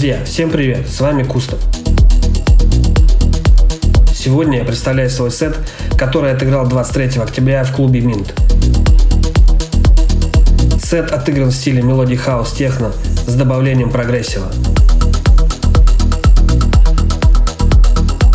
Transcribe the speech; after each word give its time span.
Друзья, 0.00 0.24
всем 0.24 0.48
привет, 0.48 0.88
с 0.88 0.98
вами 1.02 1.24
Куста. 1.24 1.58
Сегодня 4.14 4.60
я 4.60 4.64
представляю 4.64 5.10
свой 5.10 5.30
сет, 5.30 5.58
который 5.98 6.32
отыграл 6.32 6.66
23 6.66 7.20
октября 7.20 7.62
в 7.64 7.76
клубе 7.76 8.00
Минт. 8.00 8.32
Сет 10.82 11.12
отыгран 11.12 11.50
в 11.50 11.54
стиле 11.54 11.82
мелодии 11.82 12.14
хаус 12.14 12.52
техно 12.52 12.92
с 13.26 13.34
добавлением 13.34 13.90
прогрессива. 13.90 14.46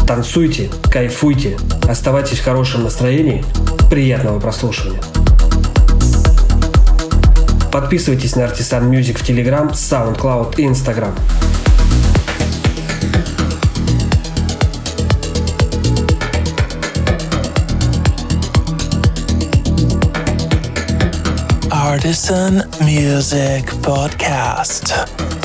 Танцуйте, 0.05 0.69
кайфуйте, 0.91 1.57
оставайтесь 1.89 2.37
в 2.37 2.43
хорошем 2.43 2.83
настроении. 2.83 3.43
Приятного 3.89 4.39
прослушивания. 4.39 5.01
Подписывайтесь 7.71 8.35
на 8.35 8.41
Artisan 8.41 8.87
Music 8.91 9.17
в 9.17 9.27
Telegram, 9.27 9.71
SoundCloud 9.71 10.53
и 10.57 10.65
Instagram. 10.67 11.15
Artisan 22.05 22.61
Music 22.81 23.65
Podcast. 23.81 25.44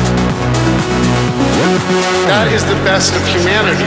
That 2.27 2.47
is 2.51 2.63
the 2.65 2.75
best 2.85 3.15
of 3.15 3.25
humanity. 3.25 3.85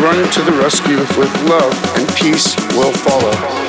Run 0.00 0.30
to 0.32 0.42
the 0.42 0.52
rescue 0.52 0.98
with 1.18 1.32
love 1.48 1.74
and 1.96 2.08
peace 2.14 2.54
will 2.76 2.92
follow. 2.92 3.63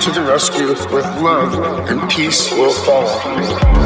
To 0.00 0.12
the 0.12 0.22
rescue 0.22 0.68
with 0.68 1.04
love, 1.20 1.54
and 1.88 2.08
peace 2.08 2.52
will 2.52 2.72
follow. 2.72 3.77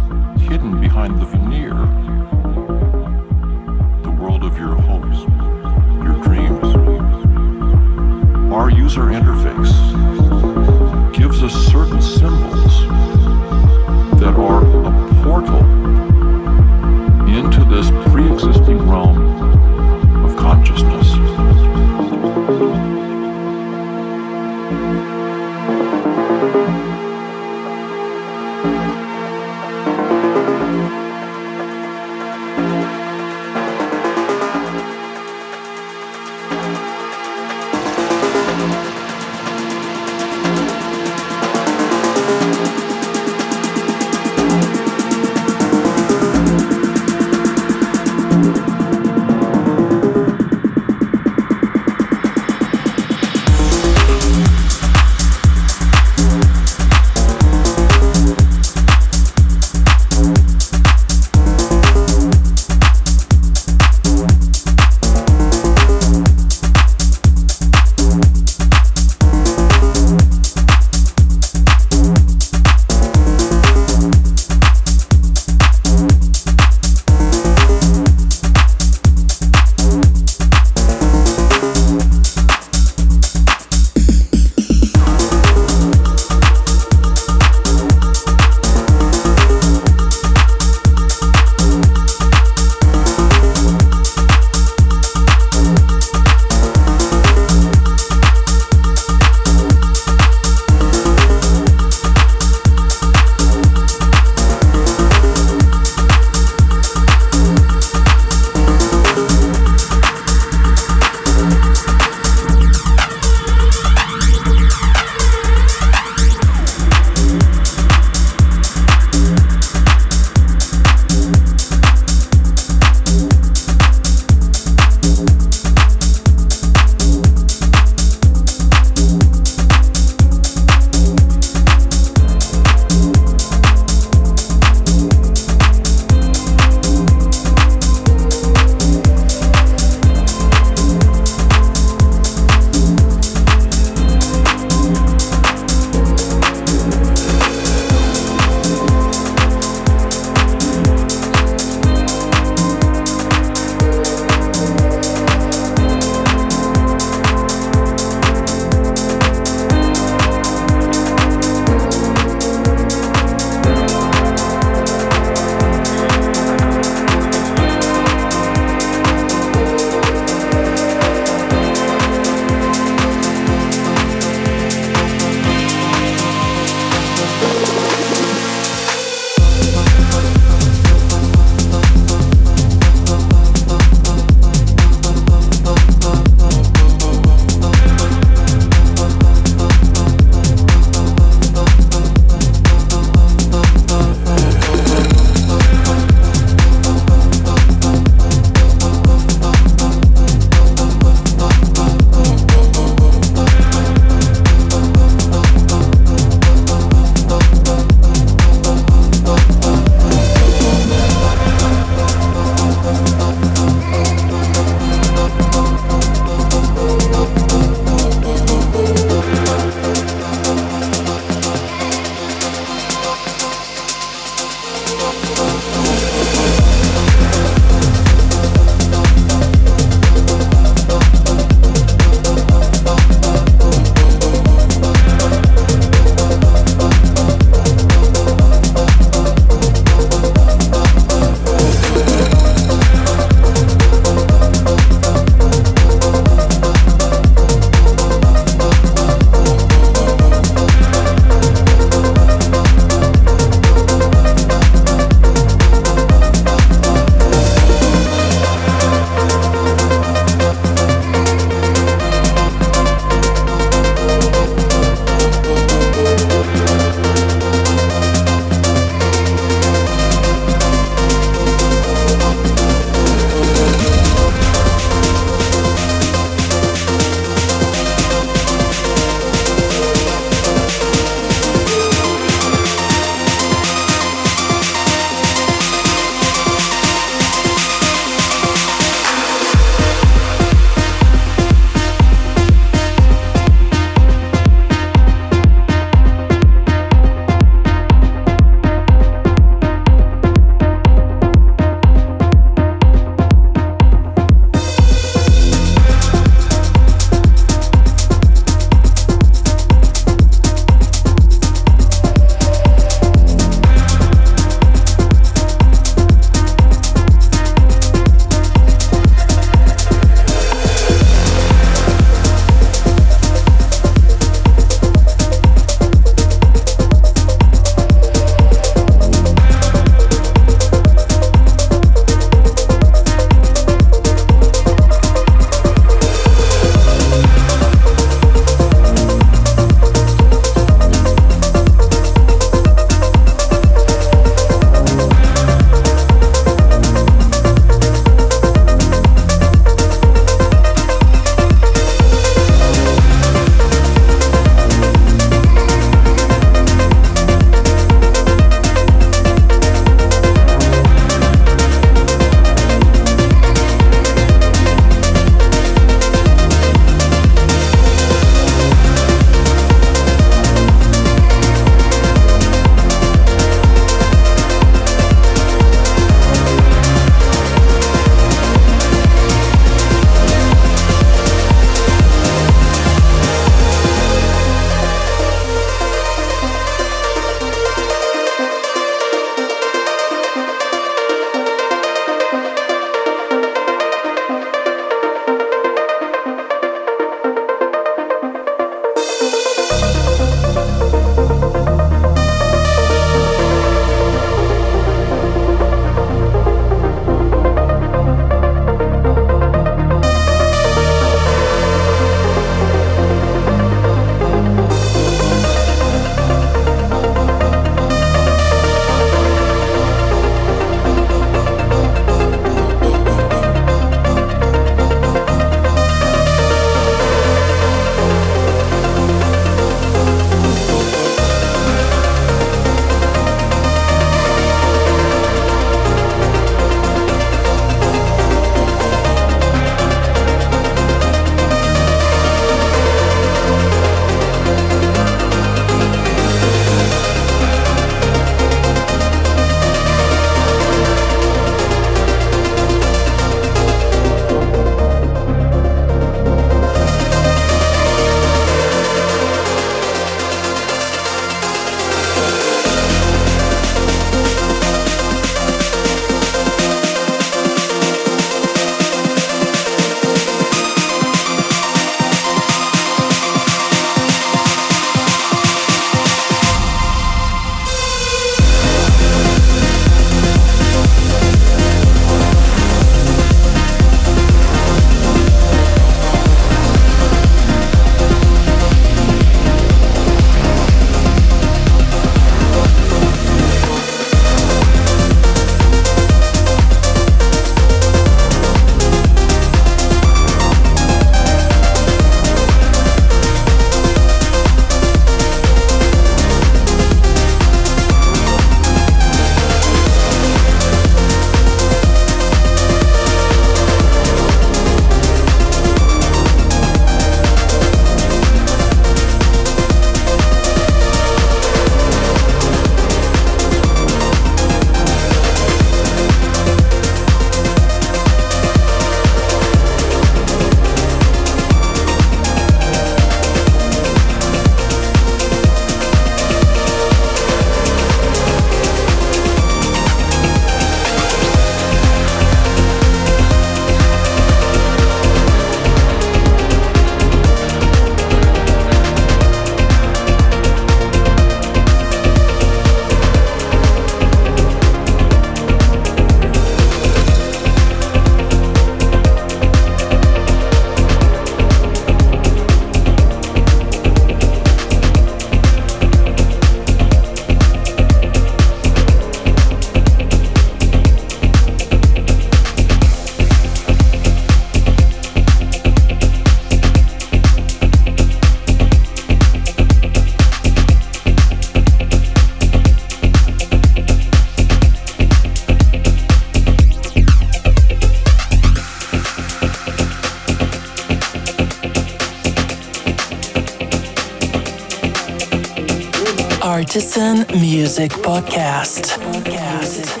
Artisan 596.71 597.25
Music. 597.33 597.91
Podcast. 598.01 598.97
Podcast. 599.11 600.00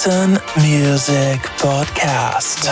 Artisan 0.00 0.40
Music 0.56 1.44
Podcast. 1.60 2.64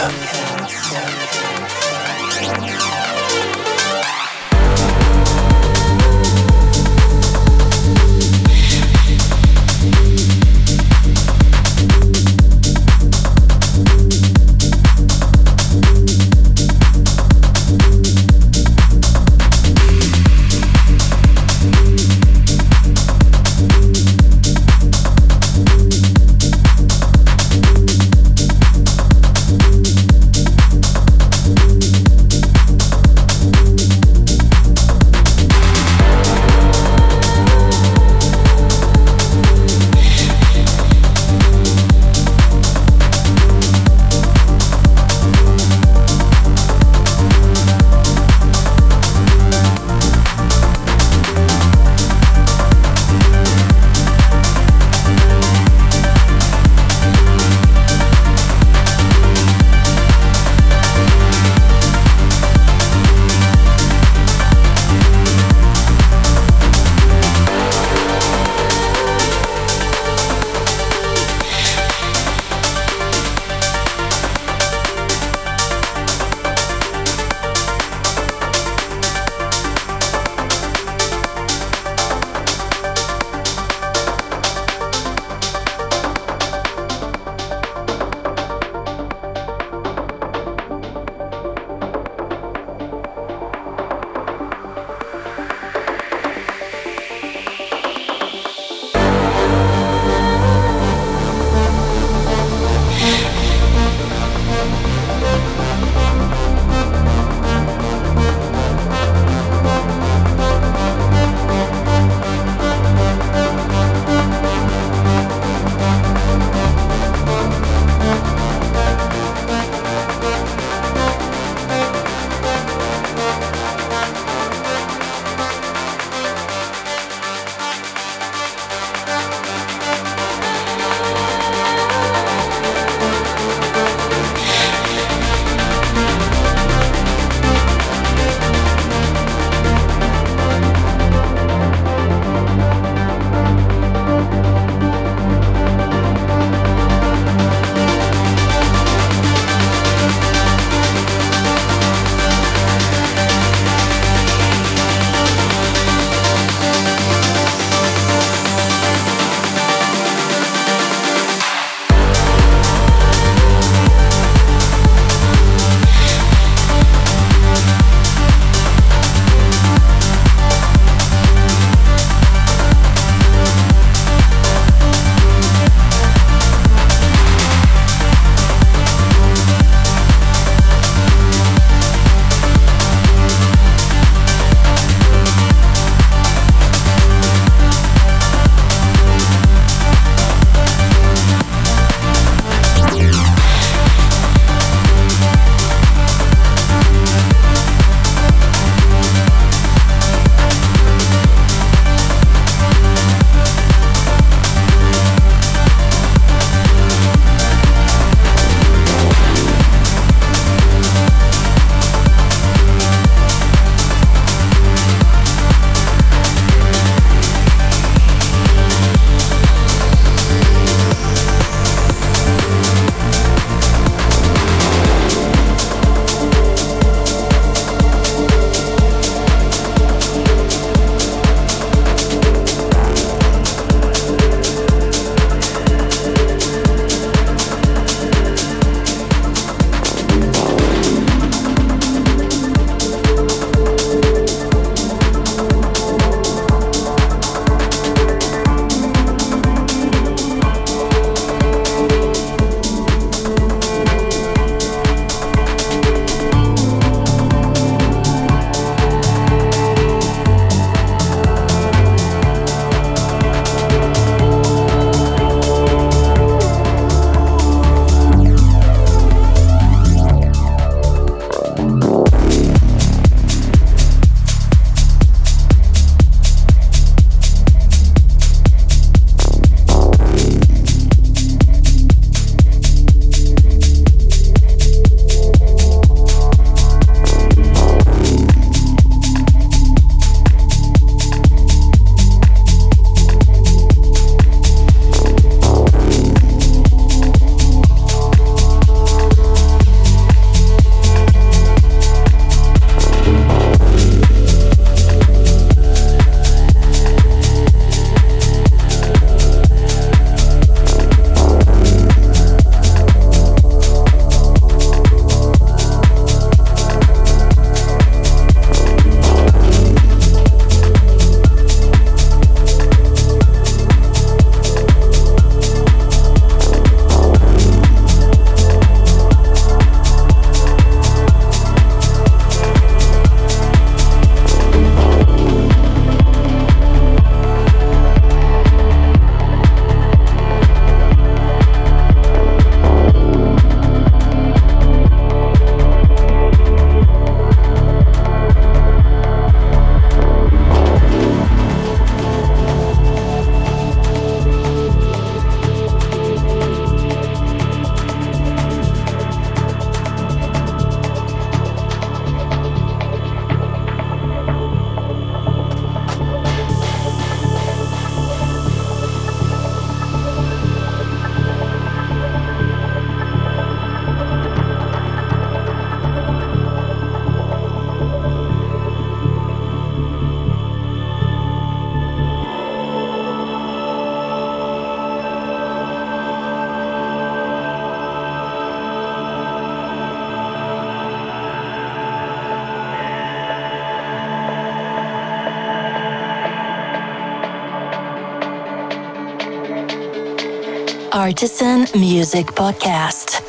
Artisan 401.08 401.66
Music 401.74 402.34
Podcast. 402.34 403.27